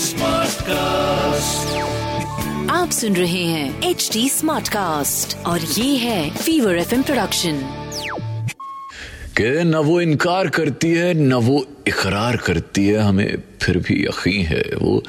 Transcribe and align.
Smart 0.00 0.50
cast 0.50 1.76
आप 2.70 2.90
सुन 2.90 3.16
रहे 3.16 3.44
हैं 3.44 3.82
एच 3.82 4.10
डी 4.12 4.28
स्मार्ट 4.28 4.68
कास्ट 4.68 5.46
और 5.46 5.60
ये 5.60 5.96
है 5.96 6.30
फीवर 6.30 6.78
एफ़ 6.78 7.02
प्रोडक्शन 7.02 7.60
कि 9.36 9.64
न 9.64 9.74
वो 9.74 10.00
इनकार 10.00 10.48
करती 10.48 10.90
है 10.90 11.14
न 11.14 11.32
वो 11.32 11.66
इकरार 11.86 12.36
करती 12.36 12.88
है 12.88 12.98
हमें 12.98 13.42
फिर 13.62 13.78
भी 13.78 14.04
यकीन 14.04 14.46
है 14.46 14.64
वो 14.82 15.02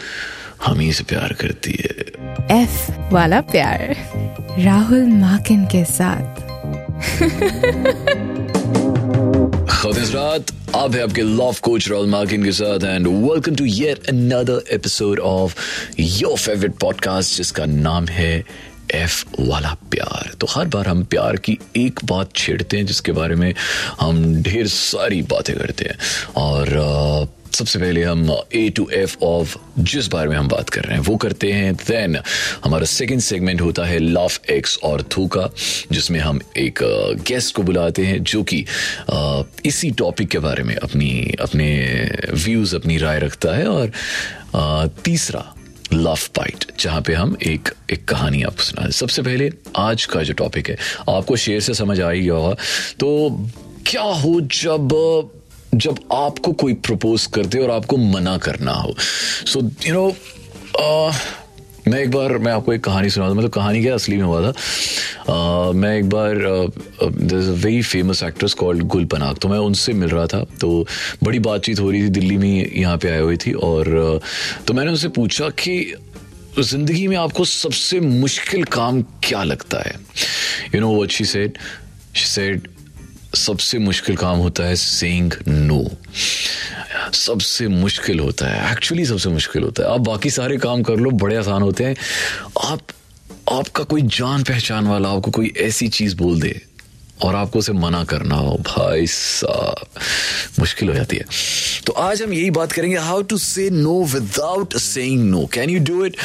हम 0.66 0.80
ही 0.80 0.94
से 0.94 1.04
प्यार 1.04 1.34
करती 1.34 1.71
है। 1.71 2.64
एफ़ 2.64 2.92
वाला 3.12 3.42
प्यार 3.42 3.96
राहुल 4.60 5.05
माकिन 5.05 5.66
के 5.66 5.86
साथ। 5.86 6.42
खुदरात 9.82 10.61
आप 10.76 10.96
है 10.96 11.04
आपके 11.04 11.22
लव 11.22 11.56
कोच 11.62 11.88
रॉल 11.88 12.08
मार्किन 12.08 12.44
के 12.44 12.52
साथ 12.52 12.84
and 12.84 13.08
welcome 13.08 13.56
to 13.56 13.66
yet 13.66 14.07
another 14.07 14.64
episode 14.71 15.20
of 15.20 15.56
your 16.00 16.38
favourite 16.38 16.71
podcast 16.71 17.38
जिसका 17.38 17.66
नाम 17.66 18.07
है 18.07 18.46
एफ़ 18.93 19.26
वाला 19.39 19.74
प्यार। 19.92 20.34
तो 20.34 20.48
हर 20.50 20.68
बार 20.68 20.88
हम 20.88 21.04
प्यार 21.04 21.36
की 21.36 21.57
एक 21.76 22.00
बात 22.06 22.29
छेड़ते 22.36 22.78
हैं 22.78 22.86
जिसके 22.86 23.12
बारे 23.12 23.36
में 23.36 23.54
हम 24.02 24.42
ढेर 24.43 24.68
सारी 24.68 25.21
बातें 25.21 25.57
करते 25.57 25.86
हैं। 25.86 25.98
और 26.36 26.68
सबसे 27.61 27.79
पहले 27.79 28.04
हम 28.04 28.29
ए 28.56 28.70
टू 28.70 28.88
एफ़ 28.93 29.15
ऑफ़ 29.24 29.56
जिस 29.79 30.07
बारे 30.07 30.29
में 30.29 30.36
हम 30.38 30.47
बात 30.47 30.70
कर 30.70 30.82
रहे 30.82 30.97
हैं, 30.97 31.04
वो 31.04 31.15
करते 31.18 31.51
हैं 31.51 31.74
देन 31.78 32.17
हमारा 32.64 32.86
सेकंड 32.86 33.20
सेगमेंट 33.20 33.61
होता 33.61 33.84
है 33.86 34.00
लव 34.00 34.38
एक्स 34.50 34.78
और 34.84 35.03
थूका 35.16 35.50
जिसमें 35.92 36.20
हम 36.20 36.39
एक 36.58 36.80
गेस्ट 37.28 37.56
को 37.56 37.64
बुलाते 37.64 38.06
हैं, 38.06 38.23
जो 38.23 38.44
कि 38.44 38.66
इसी 39.66 39.92
टॉपिक 39.92 40.30
के 40.30 40.39
बारे 40.39 40.64
में 40.64 40.75
अपनी, 40.75 41.11
अपने 41.42 41.67
व्यूज़ 42.34 42.75
अपनी 42.75 42.97
राय 42.97 43.20
रखता 43.20 43.56
है। 43.56 43.67
और 43.67 43.92
तीसरा 45.06 45.44
लव 45.94 46.20
बाइट 46.38 46.66
जहाँ 46.80 47.02
पे 47.02 47.14
हम 47.14 47.36
एक 47.44 47.70
एक 47.92 48.06
कहानी 48.06 48.42
आपको 48.44 48.64
सुना 48.64 48.89
सबसे 48.89 49.22
पहले 49.22 49.50
आज 49.78 50.06
का 50.06 50.23
जो 50.23 50.34
टॉपिक 50.34 50.70
है, 50.70 50.78
आपको 51.09 51.36
शेर 51.36 51.59
से 51.59 51.73
समझ 51.73 52.00
आ 52.02 52.09
ही 52.09 52.22
गया 52.22 52.34
होगा 52.34 52.54
तो 53.00 53.30
क्या 53.88 54.02
हो 54.02 54.39
जब 54.42 54.98
जब 55.75 56.00
आपको 56.14 56.52
कोई 56.52 56.73
प्रपोज 56.86 57.25
कर 57.25 57.45
दे 57.45 57.59
और 57.59 57.72
आपको 57.72 57.97
मना 57.97 58.38
करना 58.38 58.72
हो। 58.72 58.95
सो 59.45 59.59
यू 59.88 59.94
नो 59.94 60.08
मैं 61.88 62.00
एक 62.00 62.11
बार 62.11 62.38
मैं 62.38 62.52
आपको 62.52 62.73
एक 62.73 62.83
कहानी 62.83 63.09
सुना 63.09 63.30
मतलब 63.30 63.50
कहानी 63.50 63.81
क्या 63.81 63.94
असली 63.95 64.17
में 64.17 64.23
हुआ 64.23 64.42
था? 64.42 64.53
uh, 64.53 65.75
मैं 65.75 65.97
एक 65.97 66.09
बार 66.09 66.36
a 66.36 67.05
very 67.05 67.81
famous 67.81 68.23
actress 68.23 68.53
called 68.53 68.83
Gul 68.83 69.05
Panag 69.05 69.38
तो 69.38 69.47
मैं 69.47 69.58
उनसे 69.58 69.94
मिल 69.94 70.09
रहा 70.09 70.25
था। 70.27 70.44
तो 70.61 70.86
बड़ी 71.23 71.39
बातचीत 71.39 71.80
हो 71.80 71.92
रही 71.92 72.03
थी 72.03 72.09
दिल्ली 72.09 72.38
में 72.38 72.72
यहाँ 72.75 72.97
पे 72.97 73.09
आई 73.09 73.19
हुई 73.19 73.38
थी 73.38 73.53
और 73.53 73.89
uh, 74.16 74.66
तो 74.67 74.73
मैंने 74.73 74.92
उनसे 74.92 75.08
पूछा 75.08 75.49
कि 75.49 75.94
ज़िंदगी 76.59 77.08
में 77.08 77.17
आपको 77.17 77.45
सबसे 77.45 77.99
मुश्किल 77.99 78.64
काम 78.64 79.02
क्या 79.02 79.44
लगता 79.44 79.81
है? 79.86 79.95
You 80.75 80.81
know 80.81 81.08
she 81.08 81.25
said 81.25 81.58
she 82.16 82.25
said 82.25 82.67
सबसे 83.36 83.78
मुश्किल 83.80 84.16
काम 84.16 84.38
होता 84.38 84.64
है 84.64 84.76
सेइंग 84.76 85.34
नो 85.48 85.92
सबसे 87.14 87.68
मुश्किल 87.68 88.20
होता 88.20 88.46
है 88.46 88.72
एक्चुअली 88.72 89.06
सबसे 89.06 89.30
मुश्किल 89.30 89.64
होता 89.64 89.84
है। 89.84 89.94
आप 89.94 90.00
बाकी 90.00 90.30
सारे 90.30 90.58
काम 90.58 90.84
कर 90.84 90.96
लो, 90.96 91.12
बड़े 91.12 91.36
आसान 91.36 91.62
होते 91.62 91.84
हैं। 91.84 91.96
आप, 92.64 92.82
आपका 93.52 93.84
कोई 93.84 94.02
जान 94.02 94.44
पहचान 94.44 94.88
वाला 94.88 95.10
आपको 95.10 95.32
कोई 95.32 95.54
ऐसी 95.58 95.88
चीज़ 95.88 96.16
बोल 96.16 96.42
दे 96.42 96.62
और 97.23 97.36
आपको 97.36 97.59
उसे 97.59 97.73
मना 97.73 98.03
करना 98.11 98.36
हो 98.36 98.55
भाई 98.67 99.08
साहब 99.08 100.00
मुश्किल 100.59 100.89
हो 100.89 100.95
जाती 100.95 101.17
है। 101.17 101.25
तो 101.86 101.94
आज 101.94 102.22
हम 102.22 102.33
यही 102.33 102.52
बात 102.52 102.72
करेंगे 102.72 102.97
how 102.97 103.22
to 103.31 103.38
say 103.38 103.69
no 103.69 104.03
without 104.14 104.77
saying 104.77 105.30
no 105.30 105.45
can 105.53 105.69
you 105.69 105.80
do 105.92 106.05
it 106.05 106.17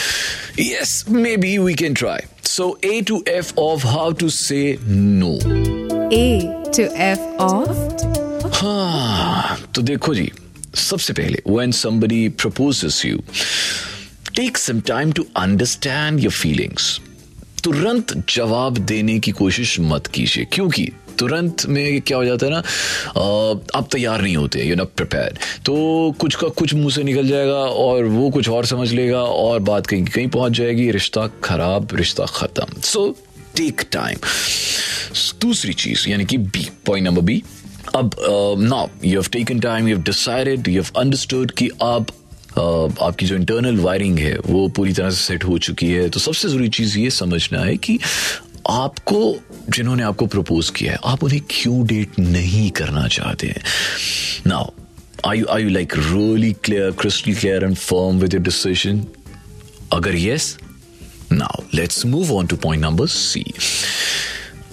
yes 0.61 1.05
maybe 1.36 1.56
we 1.58 1.74
can 1.83 1.94
try 1.94 2.20
so 2.48 2.78
A 2.84 3.00
to 3.08 3.22
F 3.28 3.52
of 3.58 3.86
how 3.86 4.12
to 4.23 4.29
say 4.39 4.62
no 4.83 5.35
A 6.17 6.40
to 6.77 6.83
F 6.83 7.20
of 7.42 8.55
हाँ 8.56 9.70
तो 9.74 9.83
देखो 9.83 10.14
जी 10.14 10.30
सबसे 10.74 11.12
पहले 11.12 11.42
when 11.51 11.73
somebody 11.77 12.23
proposes 12.42 13.05
you 13.06 13.18
take 14.36 14.58
some 14.58 14.80
time 14.89 15.12
to 15.12 15.27
understand 15.36 16.20
your 16.20 16.33
feelings. 16.33 16.89
तुरंत 17.67 18.13
जवाब 18.31 18.77
देने 18.79 19.19
की 19.19 19.31
कोशिश 19.33 19.79
मत 19.81 20.07
कीजिए, 20.07 20.45
क्योंकि 20.53 20.89
तुरंत 21.19 21.65
में 21.67 22.01
क्या 22.01 22.17
हो 22.17 22.25
जाता 22.25 22.47
है 22.47 22.53
ना 22.53 22.59
आप 23.79 23.89
तैयार 23.93 24.23
नहीं 24.23 24.37
होते 24.37 24.65
यू 24.65 24.77
नॉट 24.77 24.93
प्रिपेयर 24.97 25.39
तो 25.67 25.75
कुछ 26.21 26.35
का 26.35 26.49
कुछ 26.59 26.75
मुँह 26.75 26.91
से 26.95 27.03
निकल 27.05 27.29
जाएगा 27.29 27.59
और 27.85 28.05
वो 28.07 28.29
कुछ 28.31 28.49
और 28.49 28.67
समझ 28.67 28.93
लेगा 28.93 29.23
और 29.23 29.61
बात 29.61 29.87
कहीं 29.87 30.05
कहीं 30.05 30.29
पहुँच 30.29 30.53
जाएगी, 30.53 30.91
रिश्ता 30.91 31.27
खराब, 31.45 31.95
रिश्ता 31.95 32.27
खत्म. 32.27 32.81
सो 32.83 33.09
टेक 33.57 33.83
टाइम 33.93 34.19
दूसरी 35.41 35.73
चीज़, 35.75 36.09
यानी 36.09 36.25
कि 36.25 36.39
बी 36.39 36.69
पॉइंट 36.87 37.07
नंबर 37.07 37.23
बी 37.23 37.43
अब 37.95 38.15
now 38.61 38.89
you 39.05 39.13
have 39.13 39.29
taken 39.33 39.61
time 39.61 39.89
you 39.89 39.97
have 39.97 40.05
decided 40.05 40.69
you 40.69 40.83
have 40.83 41.01
understood 41.01 41.51
कि 41.51 41.71
आप 41.83 42.07
आपकी 42.58 43.27
जो 43.27 43.34
इंटरनल 43.36 43.77
वायरिंग 43.80 44.18
है, 44.18 44.36
वो 44.46 44.68
पूरी 44.77 44.92
तरह 44.92 45.11
से 45.11 45.24
सेट 45.24 45.44
हो 45.44 45.58
चुकी 45.58 45.90
है। 45.92 46.08
तो 46.08 46.20
सबसे 46.20 46.48
ज़रूरी 46.48 46.68
चीज़ 46.68 46.98
ये 46.98 47.11
समझना 47.11 47.61
है 47.61 47.77
कि 47.77 47.98
आपको, 48.70 49.36
जिन्होंने 49.70 50.02
आपको 50.02 50.27
प्रपोज 50.27 50.70
किया 50.70 50.92
है, 50.92 50.98
आप 51.05 51.24
उन्हें 51.24 51.40
क्यों 51.50 51.86
डेट 51.86 52.18
नहीं 52.18 52.70
करना 52.70 53.06
चाहते 53.08 53.46
हैं? 53.46 53.62
Now 54.46 54.70
I 55.27 55.39
you 55.39 55.46
I 55.50 55.62
you 55.62 55.68
like 55.70 55.92
really 55.96 56.52
clear 56.64 56.90
crystal 57.00 57.34
clear 57.34 57.64
and 57.64 57.77
firm 57.77 58.18
with 58.18 58.34
your 58.34 58.42
decision 58.42 59.05
अगर 59.92 60.17
yes 60.17 60.56
now 61.33 61.62
let's 61.74 62.05
move 62.06 62.33
on 62.36 62.46
to 62.46 62.56
point 62.56 62.83
number 62.84 63.06
C 63.06 63.44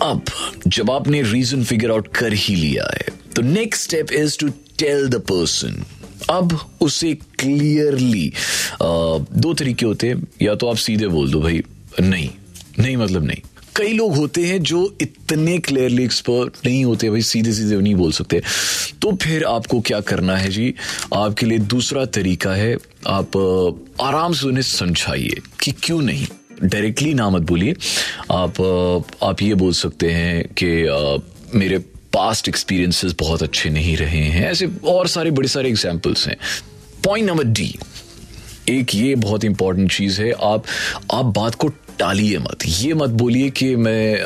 अब, 0.01 0.23
जब 0.67 0.91
आपने 0.91 1.21
रीजन 1.21 1.63
फिगर 1.63 1.91
आउट 1.91 2.07
कर 2.15 2.33
ही 2.33 2.55
लिया 2.55 2.87
है 2.93 3.07
तो 3.35 3.41
next 3.41 3.83
step 3.83 4.11
is 4.11 4.37
to 4.39 4.49
tell 4.79 5.07
the 5.09 5.21
person 5.31 5.83
अब 6.33 6.59
उसे 6.81 7.13
क्लियरली 7.39 8.31
दो 8.81 9.53
तरीके 9.53 9.85
होते 9.85 10.07
हैं। 10.07 10.27
या 10.41 10.55
तो 10.55 10.67
आप 10.67 10.75
सीधे 10.75 11.07
बोल 11.07 11.31
दो, 11.31 11.41
भाई, 11.41 11.61
नहीं 12.01 12.29
नहीं 12.79 12.97
मतलब 12.97 13.23
नहीं। 13.23 13.41
कई 13.75 13.93
लोग 13.93 14.15
होते 14.15 14.41
हैं 14.41 14.61
जो 14.63 14.97
इतने 15.01 15.57
क्लियरली 15.59 16.03
एक्सपर्ट 16.03 16.65
नहीं 16.65 16.83
होते, 16.85 17.09
भाई 17.09 17.21
सीधे 17.21 17.53
सीधे 17.53 17.75
नहीं 17.75 17.95
बोल 17.95 18.11
सकते। 18.11 18.41
तो 19.01 19.15
फिर 19.15 19.43
आपको 19.43 19.79
क्या 19.81 19.99
करना 20.01 20.35
है 20.37 20.49
जी? 20.49 20.73
आपके 21.15 21.45
लिए 21.45 21.57
दूसरा 21.57 22.05
तरीका 22.05 22.53
है, 22.53 22.75
आप 23.07 23.37
आराम 24.01 24.33
से 24.33 24.47
उन्हें 24.47 24.63
समझाइए 24.63 25.41
कि 25.61 25.71
क्यों 25.83 26.01
नहीं। 26.01 26.27
डायरेक्टली 26.63 27.13
ना 27.13 27.29
मत 27.29 27.41
बोलिए। 27.41 27.75
आप 28.31 28.61
आप 29.23 29.41
ये 29.41 29.53
बोल 29.53 29.73
सकते 29.73 30.11
हैं 30.11 30.43
कि 30.61 30.67
मेरे 31.57 31.83
पास्ट 32.13 32.47
एक्सपीरियंसेस 32.49 33.15
बहुत 33.19 33.43
अच्छे 33.43 33.69
नहीं 33.69 33.95
रहे 33.97 34.23
हैं। 34.23 34.49
ऐसे 34.51 34.69
और 34.87 35.07
सारे 35.07 35.31
बड़े 35.31 35.47
सारे 35.47 35.69
एग्जाम्पल्स 35.69 36.27
हैं। 36.27 36.37
पॉइंट 37.05 37.29
नंबर 37.29 37.43
डी 37.43 37.73
एक 38.69 38.95
ये 38.95 39.15
बहुत 39.15 39.43
इंपॉर्टेंट 39.43 39.91
चीज़ 39.91 40.21
है, 40.21 40.31
आप 40.31 40.65
आप 41.13 41.25
बात 41.37 41.55
को 41.55 41.67
टालिए 41.99 42.37
मत। 42.39 42.65
ये 42.67 42.93
मत 42.93 43.09
बोलिए 43.21 43.49
कि 43.49 43.75
मैं 43.75 44.23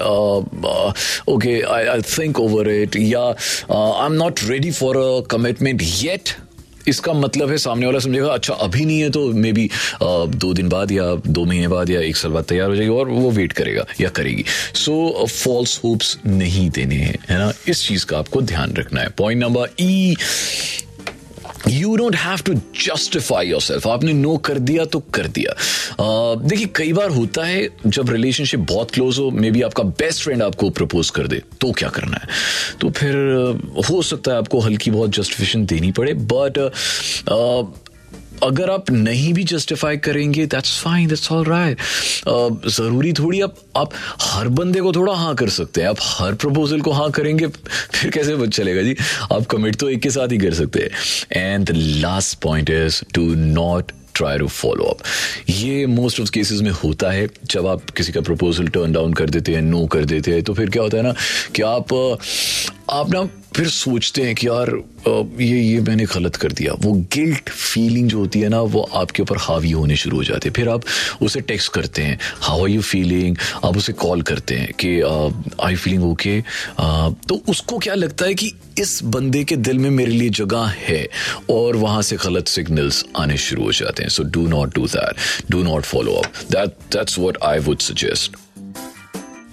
okay 1.34 1.60
I 1.62 2.02
think 2.02 2.40
over 2.40 2.70
it 2.72 2.96
या 2.96 3.22
I 3.22 4.06
am 4.06 4.14
not 4.14 4.40
ready 4.44 4.72
for 4.72 4.98
a 4.98 5.22
commitment 5.32 5.82
yet 5.84 6.30
इसका 6.88 7.14
मतलब 7.14 7.50
है 7.52 7.58
सामने 7.58 7.86
वाला 7.86 8.00
समझेगा 8.00 8.30
अच्छा 8.30 8.54
अभी 8.54 8.86
नहीं 8.86 9.00
है 9.02 9.10
तो 9.10 9.28
मे 9.34 9.52
बी 9.54 9.70
दो 10.04 10.54
दिन 10.54 10.70
बाद 10.70 10.92
या 10.92 11.04
दो 11.28 11.46
महीने 11.46 11.68
बाद 11.68 11.90
या 11.90 12.02
एक 12.02 12.18
साल 12.18 12.32
बाद 12.32 12.44
तैयार 12.44 12.70
हो 12.70 12.76
जाएगी 12.76 12.90
और 12.90 13.10
वो 13.10 13.32
वेट 13.32 13.54
करेगा 13.54 13.86
या 14.02 14.10
करेगी. 14.10 14.46
सो 14.76 15.26
फॉल्स 15.28 15.80
होप्स 15.84 16.18
नहीं 16.26 16.70
देने 16.70 16.96
हैं, 16.96 17.18
है 17.30 17.38
ना? 17.38 17.52
इस 17.68 17.88
चीज़ 17.88 18.06
का 18.06 18.18
आपको 18.18 18.42
ध्यान 18.42 18.74
रखना 18.74 19.02
है। 19.02 19.10
Point 19.18 19.42
number 19.44 19.70
E 19.80 20.16
you 21.70 21.96
don't 21.96 22.16
have 22.16 22.40
to 22.46 22.54
justify 22.82 23.48
yourself 23.62 23.88
आपने 23.88 24.14
नो 24.14 24.36
कर 24.38 24.60
दिया 24.60 24.86
तो 24.86 25.00
कर 25.14 25.28
दिया। 25.28 25.54
देखिए, 26.40 26.68
कई 26.76 26.94
बार 26.94 27.10
होता 27.10 27.46
है, 27.46 27.68
जब 27.88 28.10
रिलेशनशिप 28.10 28.60
बहुत 28.70 28.92
क्लोज 28.92 29.20
हो 29.20 29.30
मे 29.32 29.52
बी 29.52 29.62
आपका 29.62 29.84
बेस्ट 29.84 30.24
फ्रेंड 30.24 30.44
आपको 30.44 30.70
प्रपोज 30.70 31.10
कर 31.10 31.28
दे 31.28 31.42
तो 31.62 31.72
क्या 31.72 31.90
करना 31.90 32.18
है? 32.18 32.28
तो 32.82 32.90
फिर, 32.90 33.16
हो 33.90 34.02
सकता 34.02 34.32
है 34.32 34.38
आपको 34.38 34.60
हल्की 34.60 34.92
बहुत 34.92 35.10
जस्टिफिकेशन 35.10 35.66
देनी 35.66 35.92
पड़े 35.92 36.14
बट 36.34 36.60
अगर 38.44 38.70
आप 38.70 38.92
नहीं 38.92 39.34
भी 39.34 39.44
जस्टिफाई 39.44 39.98
करेंगे 40.00 40.46
that's 40.46 40.80
fine 40.82 41.08
that's 41.08 41.32
all 41.32 41.44
right 41.46 41.78
ज़रूरी 42.70 43.14
थोड़ी 43.14 43.42
आप 43.42 43.56
आप 43.78 43.92
हर 44.22 44.48
बंदे 44.50 44.82
को 44.82 44.92
थोड़ा 44.94 45.14
हाँ 45.14 45.34
कर 45.36 45.50
सकते 45.50 45.82
हैं। 45.82 45.90
आप 45.90 45.98
हर 46.02 46.34
प्रपोजल 46.36 46.82
को 46.82 46.92
हाँ 46.92 47.10
करेंगे, 47.12 47.48
फिर 47.48 48.12
कैसे 48.12 48.48
चलेगा 48.48 48.82
जी? 48.82 48.96
आप 49.34 49.46
कमिट 49.52 49.76
तो 49.76 49.90
एक 49.90 50.02
के 50.02 50.10
साथ 50.10 50.32
ही 50.32 50.38
कर 50.38 50.54
सकते 50.54 50.80
हैं। 50.80 51.44
And 51.44 51.66
the 51.66 51.76
last 51.76 52.40
point 52.42 52.70
is 52.70 53.04
to 53.16 53.34
not 53.36 53.92
try 54.16 54.38
to 54.38 54.48
follow 54.48 54.84
up 54.84 55.00
ये 55.50 55.86
मोस्ट 55.88 56.20
ऑफ़ 56.20 56.30
केसेस 56.32 56.62
में 56.62 56.72
होता 56.74 57.10
है, 57.12 57.28
जब 57.46 57.68
आप 57.68 57.90
किसी 57.98 58.12
का 58.12 58.22
प्रपोजल 58.22 58.68
टर्न 58.68 58.92
डाउन 58.94 59.14
कर 59.14 59.30
देते 59.30 59.54
हैं 59.56 59.62
नो 59.62 59.86
कर 59.88 60.06
देते 60.06 60.32
हैं 60.32 60.44
तो 60.44 60.54
फिर 60.54 60.70
क्या 60.70 60.84
होता 60.84 60.98
है 60.98 61.04
ना 61.04 61.14
कि 61.56 61.62
आप 61.64 61.94
आप 62.92 63.10
ना 63.12 63.24
फिर 63.56 63.68
सोचते 63.68 64.22
हैं 64.22 64.34
कि 64.36 64.48
यार 64.48 64.70
ये 65.42 65.60
ये 65.60 65.80
मैंने 65.82 66.04
गलत 66.06 66.36
कर 66.36 66.52
दिया। 66.52 66.74
वो 66.80 66.92
गिल्ट 67.14 67.50
फीलिंग 67.50 68.10
जो 68.10 68.20
होती 68.20 68.40
है 68.40 68.50
ना, 68.50 68.60
वो 68.62 68.82
आपके 68.94 69.22
ऊपर 69.24 69.38
हावी 69.38 69.72
होने 69.72 69.96
शुरू 69.96 70.18
हो 70.18 70.24
जाते 70.24 70.50
हैं। 70.50 70.54
फिर 70.54 70.70
आप 70.70 70.84
उसे 71.22 71.42
टेक्स्ट 71.42 71.72
करते 71.74 72.02
हैं 72.02 72.20
हाउ 72.42 72.64
आर 72.64 72.70
यू 72.70 72.82
फीलिंग 72.82 73.38
आप 73.66 73.78
उसे 73.78 73.94
कॉल 73.94 74.22
करते 74.22 74.56
हैं 74.56 74.74
कि 74.84 75.00
आई 75.64 75.76
फीलिंग 75.76 76.04
ओके 76.04 76.40
तो 77.28 77.42
उसको 77.50 77.78
क्या 77.78 77.94
लगता 77.94 78.26
है 78.26 78.34
कि 78.34 78.52
इस 78.80 79.00
बंदे 79.04 79.44
के 79.44 79.56
दिल 79.58 79.80
में 79.80 79.90
मेरे 79.90 80.12
लिए 80.12 80.30
जगह 80.30 80.74
है 80.78 81.08
और 81.50 81.76
वहाँ 81.76 82.02
से 82.02 82.16
गलत 82.26 82.48
सिग्नल्स 82.48 83.04
आने 83.18 83.38
शुरू 83.38 83.64
हो 83.64 83.72
जाते 83.72 84.04
हैं। 84.04 84.10
So 84.10 84.24
do 84.24 84.48
not 84.48 84.76
do 84.76 84.86
that 84.88 85.52
do 85.52 85.64
not 85.64 85.84
follow 85.84 86.14
up 86.14 86.42
that 86.52 86.96
that's 86.96 87.20
what 87.20 87.38
I 87.44 87.60
would 87.60 87.80
suggest 87.82 88.38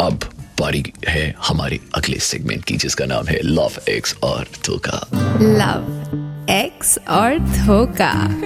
अब 0.00 0.30
बारी 0.60 0.84
है 1.08 1.34
हमारे 1.48 1.80
अगले 1.94 2.18
सेगमेंट 2.18 2.64
की 2.64 2.76
जिसका 2.76 3.04
नाम 3.04 3.26
है 3.26 3.40
लव 3.42 3.70
एक्स 3.88 4.16
और 4.22 4.46
धोखा 4.66 5.08
लव 5.40 6.00
एक्स 6.50 6.98
और 7.08 7.38
धोखा 7.38 8.42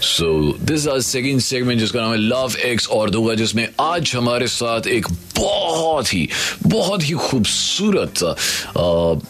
so 0.00 0.58
this 0.60 0.88
our 0.88 1.00
second 1.00 1.40
segment 1.40 1.80
जिसका 1.80 2.00
नाम 2.00 2.10
है 2.10 2.18
लव 2.18 2.56
एक्स 2.56 2.88
और 2.88 3.10
धोखा 3.10 3.34
जिसमें 3.34 3.68
आज 3.80 4.12
हमारे 4.16 4.46
साथ 4.46 4.86
एक 4.86 5.06
बहुत 5.38 6.14
ही 6.14 6.28
बहुत 6.66 7.02
ही 7.02 7.12
खूबसूरत 7.12 8.36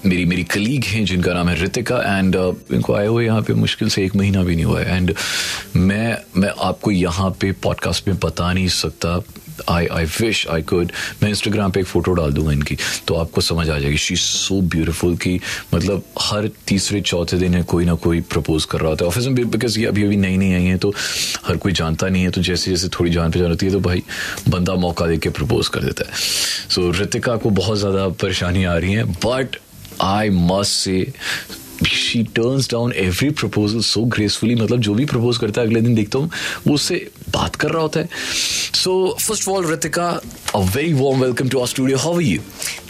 मेरी 0.07 0.25
मेरी 0.25 0.45
कलीग 0.45 0.85
हैं 0.85 1.05
जिनका 1.05 1.35
नाम 1.35 1.49
है 1.49 1.61
रितिका 1.61 2.19
एंड 2.19 2.37
इनको 2.73 2.95
आए 2.95 3.07
हुए 3.07 3.27
यहाँ 3.27 3.43
पे 3.43 3.55
मुश्किल 3.55 3.89
से 3.89 4.05
एक 4.05 4.17
महीना 4.17 4.43
भी 4.43 4.55
नहीं 4.55 4.65
हुआ 4.65 4.81
है। 4.81 4.97
एंड 4.97 5.15
मैं 5.77 6.19
मैं 6.37 6.51
आपको 6.61 6.91
यहाँ 6.91 7.31
पे 7.31 7.53
पॉडकास्ट 7.53 8.09
में 8.09 8.17
बता 8.19 8.53
नहीं 8.53 8.69
सकता 8.69 9.21
I 9.69 9.87
I 9.87 10.05
wish 10.05 10.47
I 10.49 10.63
could 10.63 10.93
मैं 11.23 11.29
इंस्टाग्राम 11.31 11.71
पे 11.71 11.81
एक 11.81 11.87
फ़ोटो 11.87 12.13
डाल 12.13 12.33
दूँगा 12.33 12.53
इनकी 12.53 12.77
तो 13.09 13.15
आपको 13.15 13.41
समझ 13.41 13.69
आ 13.71 13.79
जाएगी 13.79 13.97
शी 13.97 14.17
सो 14.17 14.61
ब्यूटीफुल 14.61 15.17
कि 15.17 15.41
मतलब 15.75 16.03
हर 16.21 16.51
तीसरे 16.67 17.01
चौथे 17.01 17.39
दिन 17.39 17.63
कोई 17.63 17.85
ना 17.85 17.95
कोई 17.95 18.21
प्रपोज 18.21 18.65
कर 18.65 18.81
रहा 18.81 18.89
होता 18.89 19.05
है। 19.05 19.09
ऑफ़िस 19.09 19.27
में 19.27 19.51
बिकॉज़ 19.51 19.79
ये 19.79 19.87
अभी 19.87 20.05
अभी 20.05 20.17
नई 20.17 20.37
नई 20.37 20.53
आई 20.53 20.65
हैं 20.65 20.79
तो 20.79 20.95
हर 21.47 21.57
कोई 21.57 21.73
जानता 21.73 22.09
नहीं 22.09 22.23
है 22.23 22.31
तो 22.31 22.43
जैसे 22.43 22.71
जैसे 22.71 22.89
थोड़ी 22.89 23.11
जान 23.11 23.31
पहचान 23.31 23.49
होती 23.49 23.67
है 23.67 23.73
तो 23.73 23.81
भाई 23.81 24.03
बंदा 24.49 24.75
मौका 24.75 25.07
दे 25.07 25.17
के 25.17 25.31
प्रपोज 25.31 25.69
कर 25.69 25.81
देता 25.81 26.05
है। 26.09 26.15
सो 26.71 26.93
so, 26.93 27.01
ऋतिका 27.01 27.37
को 27.37 27.51
बहुत 27.51 27.79
ज़्यादा 27.79 28.09
परेशानी 28.09 28.65
आ 28.65 28.77
रही 28.77 28.93
है 28.93 29.05
but 29.05 29.57
I 30.01 30.31
must 30.31 30.73
say 30.73 31.13
she 31.87 32.23
turns 32.23 32.71
down 32.71 32.93
every 32.93 33.31
proposal 33.31 33.81
so 33.81 34.01
gracefully 34.05 34.55
मतलब 34.55 34.81
जो 34.81 34.95
भी 34.95 35.05
प्रपोज 35.05 35.39
करता 35.39 35.61
है 35.61 35.67
अगले 35.67 35.81
दिन 35.81 35.95
देखता 35.95 36.19
हूँ 36.19 36.31
वो 36.67 36.75
उससे 36.75 37.11
बात 37.35 37.57
कर 37.57 37.71
रहा 37.71 37.83
होता 37.83 38.01
है। 38.01 38.09
So 38.83 39.17
first 39.21 39.49
of 39.49 39.57
all 39.57 39.71
Ritika 39.71 40.09
a 40.55 40.59
very 40.77 40.93
warm 40.95 41.21
welcome 41.23 41.49
to 41.49 41.59
our 41.59 41.69
studio 41.69 41.99
how 41.99 42.15
are 42.15 42.23
you 42.23 42.41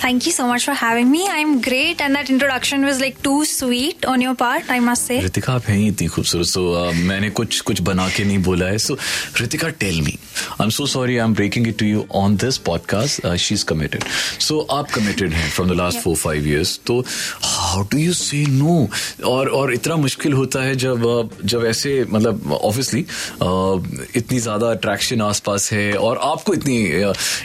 Thank 0.03 0.25
you 0.27 0.31
so 0.35 0.45
much 0.47 0.65
for 0.67 0.75
having 0.79 1.11
me. 1.11 1.19
I'm 1.33 1.51
great, 1.65 2.01
and 2.05 2.19
that 2.19 2.31
introduction 2.37 2.87
was 2.87 3.01
like 3.03 3.19
too 3.27 3.45
sweet 3.49 4.07
on 4.13 4.23
your 4.25 4.33
part, 4.39 4.71
I 4.77 4.79
must 4.87 5.11
say. 5.11 5.19
Ritika 5.23 5.53
आप 5.53 5.69
हैं 5.69 5.87
इतनी 5.89 6.07
खूबसूरत। 6.15 6.47
सो 6.47 6.63
uh, 6.79 6.95
मैंने 7.11 7.31
कुछ 7.41 7.61
कुछ 7.69 7.81
बना 7.89 8.09
के 8.17 8.25
नहीं 8.25 8.39
बोला 8.49 8.67
है। 8.67 8.79
So 8.79 8.97
Ritika 9.41 9.69
tell 9.83 10.01
me 10.01 10.17
I 10.51 10.65
am 10.65 10.71
so 10.71 10.87
sorry 10.95 11.17
I 11.17 11.25
am 11.25 11.35
breaking 11.35 11.69
it 11.69 11.79
to 11.79 11.87
you 11.87 12.05
on 12.23 12.37
this 12.45 12.59
podcast 12.69 13.27
she 13.45 13.55
is 13.55 13.65
committed 13.65 14.05
so 14.49 14.59
आप 14.79 14.91
कमिटेड 14.95 15.33
हैं 15.33 15.51
from 15.51 15.69
the 15.71 15.77
last 15.83 15.99
four 15.99 16.17
five 16.17 16.47
years 16.47 16.79
तो 16.87 16.99
how 17.43 17.83
do 17.93 17.99
you 17.99 18.13
say 18.23 18.45
no 18.49 18.89
और 19.35 19.49
और 19.61 19.75
इतना 19.75 19.97
मुश्किल 20.07 20.33
होता 20.33 20.63
है 20.63 20.75
जब 20.87 21.31
जब 21.45 21.65
ऐसे 21.67 21.95
मतलब 22.11 22.53
ऑब्वियसली 22.53 23.05
इतनी 24.33 24.41
ज़्यादा 24.41 24.71
अट्रैक्शन 24.71 25.21
आसपास 25.23 25.73
है 25.73 25.93
और 25.95 26.19
आपको 26.25 26.53
इतनी 26.55 26.77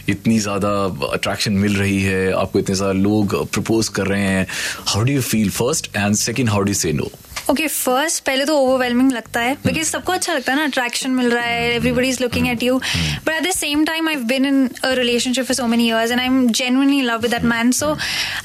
इतनी 0.10 0.38
ज़्यादा 0.40 0.70
अट्रैक्शन 1.14 1.54
मिल 1.54 1.76
रही 1.76 2.02
है, 2.02 2.32
आपको 2.34 2.60
इतने 2.60 2.76
ज़्यादा 2.76 2.94
लोग 2.94 3.36
प्रपोज 3.52 3.88
कर 3.98 4.08
रहे 4.08 4.22
हैं। 4.22 4.48
How 4.88 5.04
do 5.04 5.12
you 5.14 5.22
feel 5.22 5.50
first 5.52 5.96
and 5.96 6.16
second 6.16 6.50
how 6.50 6.62
do 6.62 6.74
say 6.74 6.94
no 6.94 7.10
okay 7.52 7.68
first 7.68 8.24
पहले 8.26 8.46
तो 8.46 8.58
ओवरवेलमिंग 8.60 9.12
लगता 9.12 9.42
है 9.42 9.54
बिकॉज़ 9.66 9.90
सबको 9.90 10.12
अच्छा 10.12 10.34
लगता 10.34 10.52
है 10.52 10.58
ना 10.58 10.64
अट्रैक्शन 10.66 11.12
मिल 11.12 11.30
रहा 11.32 11.44
है 11.44 11.74
everybody 11.76 12.08
is 12.10 12.22
looking 12.24 12.48
at 12.48 12.64
you 12.64 12.78
but 12.78 13.30
at 13.30 13.44
the 13.44 13.52
same 13.52 13.86
time 13.86 14.10
I 14.10 14.16
been 14.32 14.46
in 14.46 14.68
a 14.84 14.92
relationship 14.94 15.46
for 15.46 15.56
so 15.56 15.68
many 15.68 15.88
years 15.88 16.12
and 16.12 16.20
I 16.20 16.26
am 16.26 16.48
genuinely 16.52 17.02
love 17.02 17.22
with 17.22 17.32
that 17.32 17.44
man 17.46 17.72
so 17.72 17.96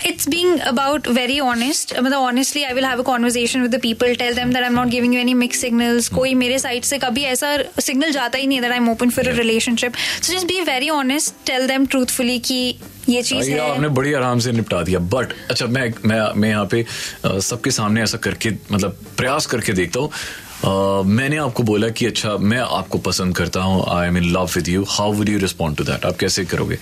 it's 0.06 0.28
being 0.28 0.58
about 0.68 1.08
very 1.10 1.40
honest 1.40 1.98
मतलब 1.98 2.18
honestly 2.18 2.62
I 2.62 2.74
will 2.74 2.84
have 2.84 2.98
a 2.98 3.04
conversation 3.04 3.62
with 3.62 3.74
the 3.74 3.80
people 3.82 4.14
tell 4.14 4.34
them 4.34 4.52
that 4.52 4.62
I 4.62 4.68
am 4.68 4.78
not 4.78 4.88
giving 4.88 5.14
you 5.14 5.20
any 5.20 5.34
mix 5.34 5.60
signals 5.60 6.08
कोई 6.12 6.34
मेरे 6.44 6.58
side 6.58 6.84
से 6.84 6.98
कभी 6.98 7.24
ऐसा 7.26 7.56
signal 7.80 8.12
जाता 8.12 8.38
ही 8.38 8.46
नहीं 8.46 8.60
that 8.60 8.70
I 8.70 8.78
am 8.78 8.90
open 8.90 9.10
for 9.10 9.28
a 9.28 9.36
relationship 9.36 9.96
so 10.22 10.32
just 10.32 10.46
be 10.46 10.60
very 10.62 10.90
honest 10.92 11.46
tell 11.46 11.66
them 11.68 11.86
truthfully 11.86 12.38
कि 12.40 12.62
ये 13.08 13.22
चीज़ 13.22 13.50
है। 13.50 13.58
आपने 13.70 13.88
बड़ी 13.88 14.12
आराम 14.12 14.38
से 14.38 14.52
निपटा 14.52 14.82
दिया। 14.82 14.98
बट 14.98 15.32
अच्छा 15.50 15.66
मैं 15.66 15.92
मैं 16.06 16.20
मैं 16.34 16.48
यहाँ 16.48 16.66
पे 16.66 16.84
सबके 17.24 17.70
सामने 17.70 18.02
ऐसा 18.02 18.18
करके 18.18 18.50
मतलब 18.72 18.96
प्रयास 19.16 19.46
करके 19.46 19.72
देखता 19.72 20.00
हूँ। 20.00 20.10
Uh, 20.62 21.04
मैंने 21.04 21.36
आपको 21.36 21.62
बोला 21.62 21.88
कि 21.88 22.06
अच्छा 22.06 22.36
मैं 22.38 22.58
आपको 22.58 22.98
पसंद 22.98 23.36
करता 23.36 23.60
हूँ 23.60 23.84
I 23.90 24.08
am 24.08 24.16
in 24.16 24.24
love 24.32 24.50
with 24.56 24.68
you 24.68 24.84
how 24.90 25.12
would 25.12 25.28
you 25.28 25.38
respond 25.38 25.76
to 25.76 25.84
that 25.84 26.04
आप 26.06 26.16
कैसे 26.16 26.44
करोगे? 26.44 26.78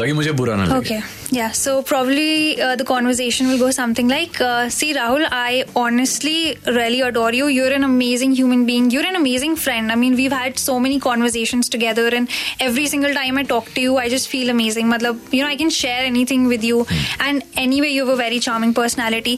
ताकि 0.00 0.12
मुझे 0.12 0.32
बुरा 0.38 0.54
ना 0.56 0.64
लगे 0.64 0.78
okay 0.78 0.96
yeah 1.36 1.52
so 1.58 1.72
probably 1.90 2.60
uh, 2.64 2.76
the 2.80 2.84
conversation 2.88 3.46
will 3.50 3.58
go 3.60 3.68
something 3.76 4.08
like 4.14 4.40
uh, 4.48 4.68
see 4.74 4.88
rahul 4.96 5.22
i 5.36 5.52
honestly 5.82 6.34
really 6.78 6.98
adore 7.06 7.30
you 7.36 7.46
you're 7.54 7.72
an 7.76 7.86
amazing 7.86 8.34
human 8.40 8.64
being 8.70 8.90
you're 8.94 9.06
an 9.12 9.16
amazing 9.20 9.54
friend 9.62 9.94
i 9.94 9.96
mean 10.02 10.18
we've 10.20 10.34
had 10.38 10.60
so 10.64 10.74
many 10.86 10.98
conversations 11.06 11.70
together 11.76 12.04
and 12.18 12.34
every 12.68 12.84
single 12.92 13.16
time 13.20 13.40
i 13.42 13.44
talk 13.54 13.70
to 13.78 13.84
you 13.86 13.96
i 14.02 14.04
just 14.16 14.30
feel 14.34 14.52
amazing 14.54 14.92
matlab 14.92 15.34
you 15.38 15.40
know 15.44 15.48
i 15.54 15.56
can 15.62 15.72
share 15.78 16.04
anything 16.10 16.44
with 16.52 16.68
you 16.70 16.84
and 17.28 17.48
anyway 17.64 17.90
you 17.94 18.04
have 18.06 18.12
a 18.16 18.18
very 18.22 18.38
charming 18.48 18.76
personality 18.80 19.34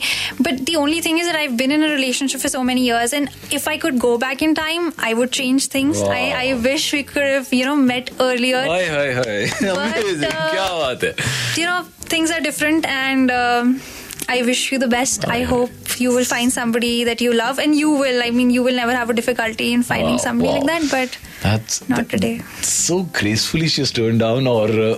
but 0.48 0.60
the 0.72 0.76
only 0.82 1.00
thing 1.08 1.22
is 1.24 1.30
that 1.32 1.40
i've 1.44 1.56
been 1.62 1.76
in 1.78 1.86
a 1.90 1.92
relationship 1.94 2.44
for 2.46 2.52
so 2.56 2.64
many 2.72 2.84
years 2.90 3.16
and 3.20 3.32
if 3.60 3.70
i 3.74 3.78
could 3.86 4.02
go 4.08 4.12
back 4.26 4.44
in 4.48 4.54
time 4.62 4.92
i 5.12 5.14
would 5.22 5.32
change 5.40 5.70
things 5.78 6.02
Wow. 6.02 6.12
I, 6.18 6.20
I 6.44 6.54
wish 6.68 6.90
we 6.98 7.02
could 7.14 7.30
have 7.36 7.54
you 7.60 7.64
know 7.70 7.78
met 7.94 8.12
earlier 8.28 8.66
hi 8.74 8.86
hi 8.98 9.12
hi 9.22 9.42
Amazing. 9.78 10.30
uh, 10.32 10.46
क्या 10.52 10.66
बात 10.78 11.04
है 11.04 11.14
you 11.60 11.66
know 11.70 11.80
things 12.14 12.34
are 12.36 12.40
different 12.48 12.86
and 12.94 13.32
um, 13.38 13.72
i 14.34 14.40
wish 14.50 14.62
you 14.72 14.78
the 14.84 14.90
best 14.96 15.26
i 15.38 15.42
hope 15.52 15.81
you 15.99 16.13
will 16.13 16.25
find 16.25 16.51
somebody 16.51 17.03
that 17.03 17.21
you 17.21 17.33
love 17.33 17.59
and 17.59 17.75
you 17.75 17.89
will 17.91 18.23
i 18.23 18.29
mean 18.31 18.49
you 18.49 18.63
will 18.63 18.75
never 18.75 18.95
have 18.95 19.09
a 19.09 19.13
difficulty 19.13 19.73
in 19.73 19.83
finding 19.83 20.15
wow, 20.15 20.17
somebody 20.17 20.49
wow. 20.49 20.55
like 20.55 20.65
that 20.65 20.91
but 20.91 21.17
that's 21.41 21.87
not 21.89 21.97
that, 21.97 22.09
today. 22.09 22.39
so 22.61 23.03
gracefully 23.03 23.67
she's 23.67 23.91
turned 23.91 24.19
down 24.19 24.47
or 24.47 24.69
uh, 24.69 24.95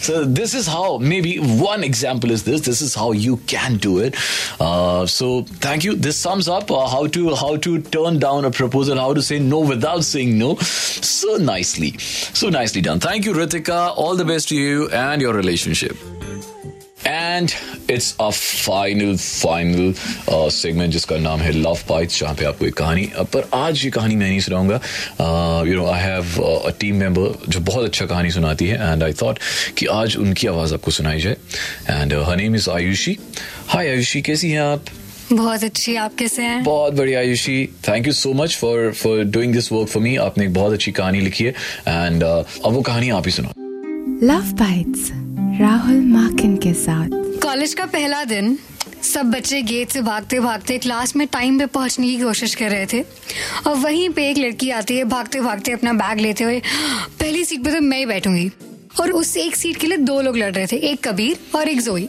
so 0.00 0.24
this 0.24 0.54
is 0.54 0.66
how 0.66 0.98
maybe 0.98 1.38
one 1.38 1.84
example 1.84 2.30
is 2.30 2.44
this 2.44 2.62
this 2.62 2.80
is 2.80 2.94
how 2.94 3.12
you 3.12 3.36
can 3.38 3.76
do 3.76 3.98
it. 3.98 4.16
Uh, 4.60 5.06
so 5.06 5.42
thank 5.42 5.84
you. 5.84 5.94
This 5.94 6.18
sums 6.18 6.48
up 6.48 6.70
uh, 6.70 6.88
how 6.88 7.06
to 7.08 7.34
how 7.34 7.56
to 7.56 7.80
turn 7.80 8.18
down 8.18 8.44
a 8.44 8.50
proposal 8.50 8.98
how 8.98 9.14
to 9.14 9.22
say 9.22 9.38
no 9.38 9.60
without 9.60 10.04
saying 10.04 10.38
no. 10.38 10.56
So 10.56 11.36
nicely 11.36 11.98
so 11.98 12.48
nicely 12.48 12.80
done. 12.80 13.00
Thank 13.00 13.24
you 13.24 13.32
ritika. 13.32 13.92
All 13.96 14.16
the 14.16 14.24
best 14.24 14.48
to 14.48 14.56
you 14.56 14.88
and 14.90 15.20
your 15.22 15.34
relationship. 15.34 15.96
And 17.04 17.54
it's 17.90 18.14
a 18.20 18.28
final 18.30 19.16
final 19.16 19.92
segment 20.52 20.92
जिसका 20.92 21.16
नाम 21.18 21.40
है 21.40 21.52
love 21.52 21.78
bites 21.88 22.20
जहाँ 22.20 22.34
पे 22.34 22.44
आपको 22.44 22.66
एक 22.66 22.74
कहानी। 22.74 23.08
uh, 23.20 23.26
पर 23.26 23.48
आज 23.54 23.84
ये 23.84 23.90
कहानी 23.90 24.16
मैं 24.16 24.28
नहीं 24.28 24.40
सुनाऊँगा। 24.40 24.80
You 25.68 25.76
know 25.76 25.86
I 25.86 26.00
have 26.00 26.42
a 26.42 26.70
team 26.80 26.96
member 26.96 27.34
जो 27.48 27.60
बहुत 27.60 27.84
अच्छा 27.84 28.06
कहानी 28.06 28.30
सुनाती 28.30 28.66
है 28.66 28.92
एंड 28.92 29.02
आई 29.02 29.12
थॉट 29.12 29.38
कि 29.78 29.86
आज 29.86 30.16
उनकी 30.16 30.46
आवाज़ 30.46 30.74
आपको 30.74 30.90
सुनाई 30.90 31.20
जाए। 31.20 31.36
And 31.90 32.14
her 32.14 32.36
name 32.36 32.54
is 32.54 32.70
Ayushi 32.70 33.16
hi 33.68 33.88
Ayushi 33.88 34.22
कैसी 34.22 34.50
हैं 34.50 34.60
आप? 34.60 34.84
बहुत 35.32 35.64
अच्छी 35.64 35.94
आप 35.96 36.14
कैसे 36.14 36.42
हैं? 36.42 36.62
बहुत 36.64 36.94
बढ़िया 36.94 37.18
Ayushi 37.20 37.68
thank 37.88 38.06
you 38.06 38.12
so 38.12 38.32
much 38.32 38.56
for 38.56 38.90
for 38.92 39.22
doing 39.24 39.52
this 39.52 39.70
work 39.72 39.88
for 39.88 40.02
me 40.02 40.16
आपने 40.16 40.44
एक 40.44 40.54
बहुत 40.54 40.72
अच्छी 40.72 40.92
कहानी 40.92 41.20
लिखी 41.20 41.44
है। 41.44 41.50
एंड 41.88 42.22
uh, 42.22 42.64
अब 42.64 42.72
वो 42.72 42.80
कहानी 42.82 43.10
आप 43.10 43.26
ही 43.26 43.32
सुनाओ। 43.32 43.52
लव 44.26 44.52
बाइट्स 44.56 45.10
राहुल 45.60 46.00
माकिन 46.06 46.56
के 46.56 46.72
साथ। 46.74 47.19
कॉलेज 47.50 47.72
का 47.74 47.84
पहला 47.84 48.22
दिन, 48.24 48.58
सब 49.04 49.30
बच्चे 49.30 49.60
गेट 49.62 49.90
से 49.90 50.00
भागते 50.00 50.38
भागते 50.40 50.76
क्लास 50.78 51.14
में 51.16 51.26
टाइम 51.28 51.58
पे 51.58 51.66
पहुँचने 51.66 52.06
की 52.06 52.18
कोशिश 52.18 52.54
कर 52.54 52.70
रहे 52.70 52.86
थे। 52.86 53.00
और 53.66 53.74
वहीं 53.76 54.08
पे 54.08 54.28
एक 54.30 54.38
लड़की 54.38 54.68
आती 54.70 54.96
है, 54.96 55.04
भागते 55.04 55.40
भागते 55.40 55.72
अपना 55.72 55.92
बैग 55.92 56.20
लेते 56.20 56.44
हुए, 56.44 56.60
पहली 57.20 57.44
सीट 57.44 57.64
पे 57.64 57.70
तो 57.70 57.80
मैं 57.80 57.98
ही 57.98 58.06
बैठूँगी। 58.06 58.50
और 59.00 59.10
उस 59.12 59.36
एक 59.36 59.56
सीट 59.56 59.76
के 59.76 59.86
लिए 59.86 59.96
दो 59.98 60.20
लोग 60.20 60.36
लड़ 60.36 60.52
रहे 60.52 60.66
थे, 60.66 60.76
एक 60.76 61.02
कबीर 61.08 61.38
और 61.54 61.68
एक 61.68 61.80
जोई। 61.80 62.08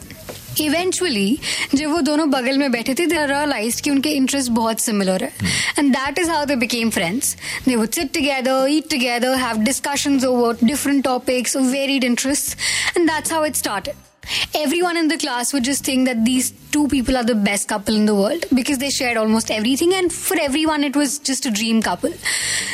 इवेंचुअली 0.59 1.37
जब 1.75 1.89
वो 1.91 2.01
दोनों 2.01 2.29
बगल 2.31 2.57
में 2.57 2.71
बैठे 2.71 2.93
थे 2.93 3.05
दे 3.05 3.25
रियलाइज़ 3.25 3.81
कि 3.81 3.89
उनके 3.89 4.09
इंटरेस्ट 4.11 4.51
बहुत 4.51 4.79
सिमिलर 4.79 5.23
है। 5.23 5.31
And 5.79 5.91
that 5.95 6.19
is 6.19 6.29
how 6.31 6.45
they 6.45 6.55
became 6.57 6.89
friends 6.89 7.35
they 7.67 7.75
would 7.75 7.91
sit 7.91 8.13
together 8.13 8.67
eat 8.69 8.89
together 8.91 9.35
have 9.45 9.63
discussions 9.63 10.25
over 10.25 10.57
different 10.63 11.03
topics 11.03 11.57
varied 11.57 12.03
interest 12.03 12.57
and 12.97 13.09
that's 13.09 13.33
how 13.33 13.45
it 13.45 13.55
started 13.55 14.10
everyone 14.55 14.97
in 14.97 15.07
the 15.07 15.17
class 15.17 15.53
would 15.53 15.63
just 15.63 15.83
think 15.83 16.07
that 16.07 16.23
these 16.23 16.51
two 16.71 16.87
people 16.87 17.17
are 17.17 17.23
the 17.23 17.35
best 17.35 17.67
couple 17.67 17.95
in 17.95 18.05
the 18.05 18.15
world 18.15 18.45
because 18.53 18.77
they 18.77 18.89
shared 18.89 19.17
almost 19.17 19.49
everything 19.51 19.93
and 19.93 20.13
for 20.13 20.37
everyone 20.39 20.83
it 20.83 20.95
was 20.95 21.19
just 21.19 21.45
a 21.45 21.51
dream 21.51 21.81
couple 21.81 22.13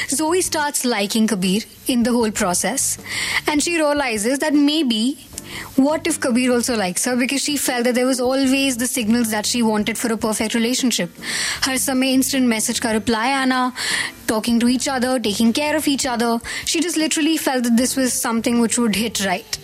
zoe 0.10 0.42
starts 0.42 0.84
liking 0.86 1.28
kabir 1.28 1.62
in 1.88 2.04
the 2.04 2.12
whole 2.12 2.32
process 2.32 2.98
and 3.48 3.64
she 3.64 3.78
realizes 3.78 4.40
that 4.40 4.54
maybe 4.54 5.18
what 5.76 6.06
if 6.08 6.20
Kabir 6.20 6.52
also 6.52 6.76
likes 6.76 7.06
her 7.06 7.16
because 7.16 7.42
she 7.42 7.56
felt 7.56 7.86
that 7.86 7.96
there 7.96 8.06
was 8.06 8.20
always 8.20 8.78
the 8.78 8.86
signals 8.86 9.32
that 9.32 9.46
she 9.46 9.64
wanted 9.64 9.98
for 9.98 10.12
a 10.12 10.18
perfect 10.18 10.54
relationship. 10.54 11.10
Her 11.62 11.78
some 11.78 12.04
instant 12.04 12.48
message 12.48 12.82
ka 12.82 12.92
reply 12.92 13.28
Anna, 13.28 13.74
talking 14.28 14.60
to 14.60 14.68
each 14.68 14.90
other, 14.90 15.20
taking 15.20 15.54
care 15.54 15.78
of 15.78 15.88
each 15.88 16.06
other. 16.06 16.40
She 16.66 16.82
just 16.82 16.98
literally 16.98 17.38
felt 17.38 17.64
that 17.64 17.78
this 17.78 17.96
was 17.96 18.12
something 18.12 18.60
which 18.60 18.78
would 18.78 18.96
hit 18.96 19.26
right. 19.26 19.58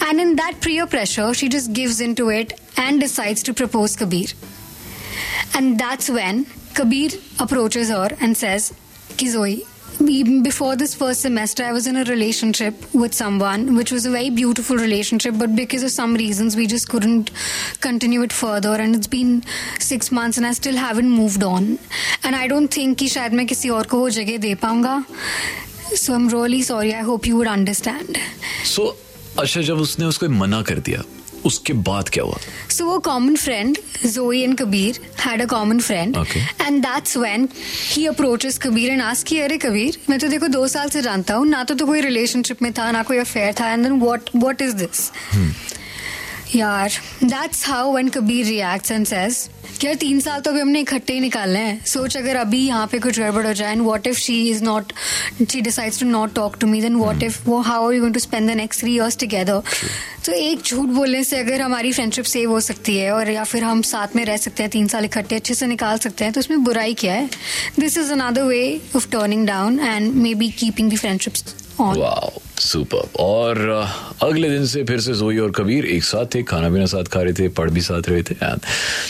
And 0.00 0.20
in 0.20 0.36
that 0.36 0.60
peer 0.60 0.86
pressure, 0.86 1.32
she 1.34 1.48
just 1.48 1.72
gives 1.72 2.00
into 2.00 2.28
it 2.28 2.58
and 2.76 3.00
decides 3.00 3.42
to 3.44 3.54
propose 3.54 3.96
Kabir. 3.96 4.28
And 5.54 5.78
that's 5.78 6.10
when 6.10 6.46
Kabir 6.74 7.10
approaches 7.38 7.88
her 7.88 8.08
and 8.20 8.36
says, 8.36 8.72
Kizoe, 9.10 9.64
before 10.42 10.74
this 10.74 10.94
first 10.94 11.20
semester, 11.20 11.62
I 11.62 11.72
was 11.72 11.86
in 11.86 11.96
a 11.96 12.04
relationship 12.04 12.74
with 12.92 13.14
someone, 13.14 13.76
which 13.76 13.92
was 13.92 14.06
a 14.06 14.10
very 14.10 14.28
beautiful 14.28 14.76
relationship, 14.76 15.36
but 15.38 15.54
because 15.54 15.84
of 15.84 15.90
some 15.92 16.14
reasons, 16.14 16.56
we 16.56 16.66
just 16.66 16.88
couldn't 16.88 17.30
continue 17.80 18.22
it 18.22 18.32
further. 18.32 18.74
And 18.74 18.96
it's 18.96 19.06
been 19.06 19.44
six 19.78 20.10
months, 20.10 20.36
and 20.36 20.44
I 20.44 20.52
still 20.52 20.76
haven't 20.76 21.08
moved 21.08 21.44
on. 21.44 21.78
And 22.24 22.34
I 22.34 22.48
don't 22.48 22.68
think 22.68 22.98
कि 22.98 23.08
शायद 23.08 23.32
मैं 23.32 23.46
किसी 23.46 23.68
और 23.68 23.86
को 23.86 23.98
वो 23.98 24.10
जगह 24.10 24.38
दे 24.38 24.54
पाऊंगा. 24.56 25.04
So 25.94 26.12
I'm 26.12 26.28
really 26.28 26.62
sorry. 26.62 26.92
I 26.92 27.02
hope 27.02 27.26
you 27.26 27.36
would 27.36 27.46
understand. 27.46 28.18
So 28.64 28.96
अच्छा 29.39 29.61
जब 29.61 29.77
उसने 29.77 30.05
उसको 30.05 30.29
मना 30.29 30.61
कर 30.61 30.79
दिया 30.79 31.03
उसके 31.45 31.73
बाद 31.73 32.09
क्या 32.09 32.23
हुआ? 32.23 32.37
सो 32.69 32.85
वो 32.85 32.99
common 32.99 33.35
friend 33.35 33.77
Joey 34.05 34.41
and 34.41 34.57
Kabir 34.57 34.99
had 35.25 35.41
a 35.41 35.45
common 35.45 35.79
friend 35.79 36.17
and 36.61 36.81
that's 36.81 37.17
when 37.17 37.49
he 37.91 38.05
approaches 38.05 38.57
Kabir 38.57 38.91
and 38.91 39.01
ask 39.01 39.33
अरे 39.33 39.57
कबीर 39.57 39.97
मैं 40.09 40.19
तो 40.19 40.27
देखो 40.27 40.47
दो 40.47 40.67
साल 40.67 40.89
से 40.89 41.01
जानता 41.01 41.33
हूँ 41.33 41.47
ना 41.47 41.63
तो, 41.63 41.75
तो 41.75 41.85
कोई 41.85 42.01
रिलेशनशिप 42.01 42.61
में 42.61 42.73
था 42.73 42.91
ना 42.91 43.03
कोई 43.03 43.17
अफेयर 43.17 43.53
था 43.53 43.71
and 43.71 43.83
then 43.83 43.99
what 44.01 44.29
what 44.35 44.61
is 44.61 44.75
this. 44.75 45.11
यार 46.55 46.91
that's 47.23 47.65
how 47.67 47.91
when 47.93 48.07
Kabir 48.09 48.45
reacts 48.45 48.91
and 48.91 49.05
says 49.05 49.47
यार, 49.83 49.95
तीन 49.95 50.19
साल 50.19 50.39
तो 50.41 50.51
अभी 50.51 50.59
हमने 50.59 50.79
इकट्ठे 50.81 51.13
ही 51.13 51.19
निकालने 51.19 51.59
हैं। 51.59 51.85
सोच 51.85 52.15
अगर 52.17 52.35
अभी 52.35 52.59
यहाँ 52.59 52.87
पे 52.91 52.99
कुछ 52.99 53.19
गड़बड़ 53.19 53.45
हो 53.47 53.53
जाए 53.53 53.71
and 53.71 53.81
what 53.81 54.07
if 54.07 54.17
she 54.19 54.39
is 54.49 54.63
not 54.63 54.93
she 55.41 55.61
decides 55.61 55.99
to 55.99 56.05
not 56.05 56.33
talk 56.35 56.57
to 56.61 56.67
me 56.67 56.81
then 56.81 56.95
what 56.95 57.23
if 57.23 57.39
वो 57.45 57.59
how 57.61 57.87
are 57.87 57.93
you 57.93 57.99
going 57.99 58.13
to 58.13 58.19
spend 58.19 58.49
the 58.51 58.55
next 58.55 58.81
three 58.81 58.93
years 58.93 59.17
together 59.17 59.61
तो 60.25 60.31
एक 60.31 60.61
झूठ 60.61 60.89
बोलने 60.89 61.23
से 61.23 61.37
अगर 61.39 61.61
हमारी 61.61 61.91
फ्रेंडशिप 61.93 62.25
सेव 62.25 62.51
हो 62.51 62.59
सकती 62.61 62.97
है, 62.97 63.11
और 63.11 63.29
या 63.31 63.43
फिर 63.43 63.63
हम 63.63 63.81
साथ 63.83 64.15
में 64.15 64.25
रह 64.25 64.37
सकते 64.37 64.63
हैं, 64.63 64.69
तीन 64.71 64.87
साल 64.87 65.05
इकट्ठे 65.05 65.35
अच्छे 65.35 65.53
से 65.53 65.67
निकाल 65.67 65.97
सकते 65.97 66.23
हैं 66.23 66.33
तो 66.33 66.39
उसमें 66.39 66.63
बुराई 66.63 66.93
क्या 66.93 67.13
है? 67.13 67.29
This 67.79 67.97
is 67.97 68.11
another 68.13 68.43
way 68.43 68.81
of 68.95 69.09
turning 69.11 69.47
down 69.47 69.79
and 69.79 70.13
maybe 70.35 70.49
keeping 70.59 70.91
the 70.91 70.97
friendships 70.97 71.55
super. 71.81 73.09
और 73.19 73.57
अगले 74.23 74.49
दिन 74.49 74.65
से 74.65 74.83
फिर 74.83 74.99
से 74.99 75.13
जोई 75.13 75.37
और 75.37 75.51
कबीर 75.51 75.85
एक 75.85 76.03
साथ 76.03 76.25
थे, 76.35 76.43
खाना 76.43 76.69
पीना 76.69 76.85
साथ 76.85 77.03
खा 77.03 77.21
रहे 77.21 77.33
थे, 77.33 77.47
पढ़ 77.49 77.69
भी 77.69 77.81
साथ 77.81 78.09
रहे 78.09 78.23
थे 78.23 78.35
and 78.35 78.59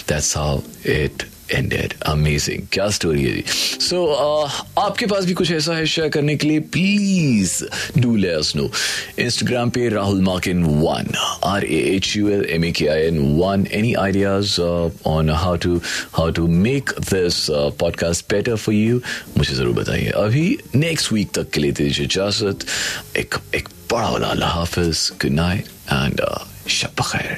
that's 0.09 0.37
how 0.37 0.59
it 0.85 1.23
ended 1.51 1.93
amazing 2.07 2.67
क्या 2.71 2.87
स्टोरी 2.97 3.23
है 3.23 3.31
जी 3.35 3.43
सो 3.79 3.95
so, 3.95 4.49
uh, 4.49 4.85
आपके 4.85 5.05
पास 5.05 5.25
भी 5.25 5.33
कुछ 5.33 5.51
ऐसा 5.51 5.75
है 5.75 5.85
शेयर 5.85 6.09
करने 6.09 6.35
के 6.35 6.47
लिए? 6.47 6.59
Please 6.75 7.53
do 7.97 8.15
let 8.15 8.37
us 8.37 8.55
know 8.55 8.69
Instagram 9.19 9.69
पे 9.69 9.87
Rahul 9.89 10.21
Markin 10.21 10.63
one 10.63 11.13
R 11.43 11.65
A 11.65 11.79
H 11.95 12.15
U 12.17 12.29
L 12.29 12.45
M 12.49 12.65
A 12.65 12.71
K 12.71 12.87
I 12.87 13.01
N 13.01 13.19
one 13.39 13.67
any 13.71 13.93
ideas 14.03 14.59
on 14.61 15.29
how 15.29 15.55
to 15.65 15.81
how 16.13 16.31
to 16.31 16.47
make 16.47 16.93
this 16.99 17.45
podcast 17.79 18.25
better 18.31 18.55
for 18.55 18.75
you 18.75 19.01
मुझे 19.37 19.53
ज़रूर 19.53 19.75
बताइए। 19.75 20.09
अभी 20.17 20.57
next 20.75 21.11
week 21.13 21.31
तक 21.35 21.49
के 21.49 21.61
लिए 21.61 21.71
दीजिए 21.71 22.05
इजाज़त। 22.05 22.65
एक 23.17 23.35
एक 23.55 23.69
बड़ा 23.91 24.09
वाला। 24.09 24.27
अल्लाह 24.27 24.49
हाफिज। 24.49 25.09
गुड 25.21 25.31
नाइट 25.31 25.65
एंड 25.91 26.21
शब 26.69 27.01
खैर 27.01 27.37